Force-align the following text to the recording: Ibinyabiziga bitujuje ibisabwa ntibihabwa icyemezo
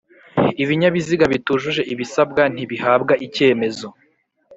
Ibinyabiziga 0.63 1.25
bitujuje 1.33 1.81
ibisabwa 1.93 2.43
ntibihabwa 2.53 3.13
icyemezo 3.25 3.87